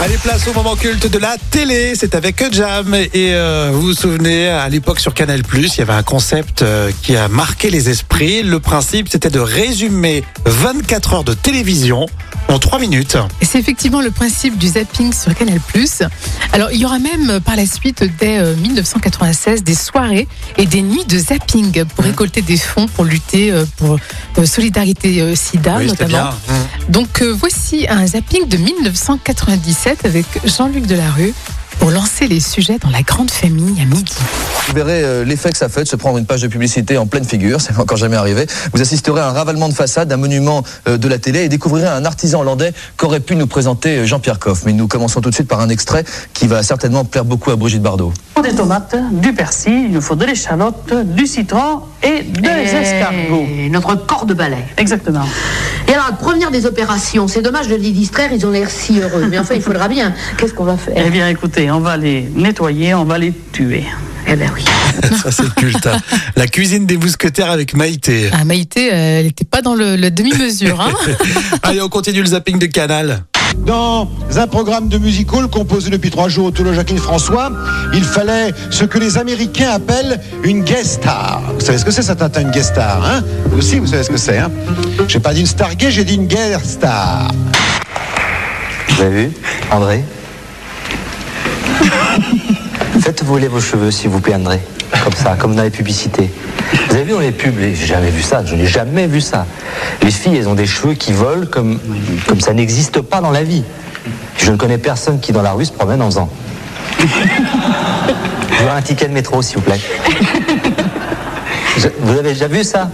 [0.00, 1.94] Allez, place au moment culte de la télé.
[1.96, 2.94] C'est avec Jam.
[2.94, 6.92] Et euh, vous vous souvenez, à l'époque sur Canal+, il y avait un concept euh,
[7.02, 8.44] qui a marqué les esprits.
[8.44, 12.06] Le principe, c'était de résumer 24 heures de télévision
[12.46, 13.16] en 3 minutes.
[13.40, 15.58] Et c'est effectivement le principe du zapping sur Canal+.
[16.52, 20.28] Alors, il y aura même euh, par la suite, dès euh, 1996, des soirées
[20.58, 23.98] et des nuits de zapping pour récolter des fonds pour lutter pour
[24.44, 26.08] Solidarité SIDA, Oui, notamment.
[26.08, 26.30] bien.
[26.88, 31.32] Donc, voici un zapping de 1997 avec Jean-Luc Delarue
[31.78, 34.14] pour lancer les sujets dans la grande famille à midi.
[34.66, 37.06] Vous verrez euh, l'effet que ça fait de se prendre une page de publicité en
[37.06, 38.46] pleine figure, c'est encore jamais arrivé.
[38.74, 41.88] Vous assisterez à un ravalement de façade d'un monument euh, de la télé et découvrirez
[41.88, 44.64] un artisan hollandais qu'aurait pu nous présenter euh, Jean-Pierre Coff.
[44.66, 47.56] Mais nous commençons tout de suite par un extrait qui va certainement plaire beaucoup à
[47.56, 48.12] Brigitte Bardot.
[48.42, 53.46] des tomates, du persil, il nous faut de l'échalote, du citron et des escargots.
[53.56, 54.64] Et notre corps de balai.
[54.76, 55.24] Exactement.
[55.88, 59.26] Et alors, première des opérations, c'est dommage de les distraire, ils ont l'air si heureux.
[59.30, 60.12] Mais enfin, il faudra bien.
[60.36, 63.84] Qu'est-ce qu'on va faire Eh bien, écoutez, on va les nettoyer, on va les tuer.
[64.26, 64.64] Eh ben oui.
[65.22, 65.86] Ça, c'est culte.
[65.86, 65.96] hein.
[66.36, 68.28] La cuisine des mousquetaires avec Maïté.
[68.32, 70.78] Ah, Maïté, euh, elle n'était pas dans le, la demi-mesure.
[70.80, 70.92] Hein
[71.62, 73.22] Allez, on continue le zapping de Canal.
[73.56, 77.50] Dans un programme de musical composé depuis trois jours autour de Jacqueline François,
[77.92, 81.42] il fallait ce que les Américains appellent une guest star.
[81.54, 83.22] Vous savez ce que c'est, ça, Tintin, une guest star, hein?
[83.46, 84.50] Vous aussi, vous savez ce que c'est, hein?
[85.06, 87.28] J'ai pas dit une star gay, j'ai dit une guest star.
[88.88, 89.32] Vous avez vu,
[89.70, 90.04] André?
[93.08, 94.60] Faites voler vos cheveux, s'il vous plaît, André.
[95.02, 96.28] Comme ça, comme dans les publicités.
[96.90, 99.46] Vous avez vu dans les pubs, j'ai jamais vu ça, je n'ai jamais vu ça.
[100.02, 101.80] Les filles, elles ont des cheveux qui volent comme,
[102.26, 103.62] comme ça n'existe pas dans la vie.
[104.36, 106.28] Je ne connais personne qui, dans la rue, se promène en faisant.
[107.00, 107.06] Je
[108.62, 109.80] veux un ticket de métro, s'il vous plaît.
[111.78, 112.90] Je- Vous avez déjà vu ça?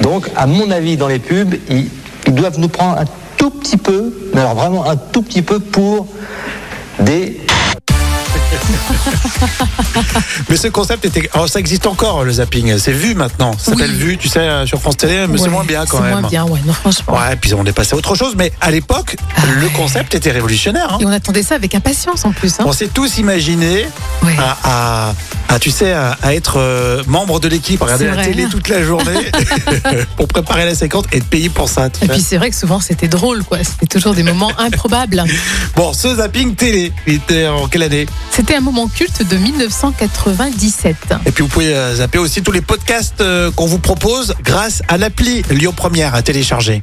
[0.00, 1.86] Donc, à mon avis, dans les pubs, ils,
[2.26, 3.04] ils doivent nous prendre un
[3.36, 6.08] tout petit peu, mais alors vraiment un tout petit peu pour
[6.98, 7.40] des
[9.40, 10.25] ha ha ha ha
[10.56, 11.28] Mais ce concept était.
[11.38, 12.78] Oh, ça existe encore, le zapping.
[12.78, 13.52] C'est vu maintenant.
[13.58, 13.96] Ça s'appelle Oui.
[13.98, 16.20] Vu, tu sais, euh, sur France Télé, mais c'est moins bien quand C'est même.
[16.20, 17.12] moins bien, ouais, non, franchement.
[17.14, 18.32] Ouais, puis on est passé à autre chose.
[18.38, 20.94] Mais à l'époque, Ah le concept était révolutionnaire.
[20.94, 20.98] hein.
[20.98, 22.54] Et on attendait ça avec impatience en plus.
[22.58, 22.64] Hein.
[22.66, 23.84] On s'est tous imaginé
[24.22, 24.34] Ouais.
[24.38, 24.56] à,
[25.10, 25.14] à-
[25.48, 28.46] à, tu sais, à, à être euh, membre de l'équipe, à regarder C'est la télé
[28.50, 29.12] toute la journée
[30.16, 31.88] pour préparer la séquence et être payé pour ça.
[32.02, 33.58] Et puis c'est vrai que souvent c'était drôle, quoi.
[33.62, 35.22] C'était toujours des moments improbables.
[35.76, 38.06] Bon, ce zapping télé, il était en quelle année?
[38.32, 39.36] C'était un moment culte de
[40.50, 40.96] 1997.
[41.26, 44.82] Et puis vous pouvez euh, zapper aussi tous les podcasts euh, qu'on vous propose grâce
[44.88, 46.82] à l'appli Lyon Première à télécharger.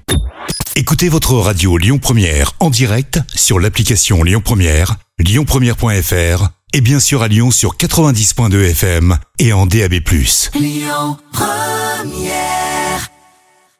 [0.75, 7.21] Écoutez votre radio Lyon Première en direct sur l'application Lyon Première, lyonpremière.fr et bien sûr
[7.21, 9.93] à Lyon sur 90.2 FM et en DAB+.